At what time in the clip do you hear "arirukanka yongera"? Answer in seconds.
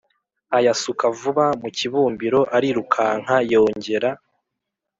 2.55-4.09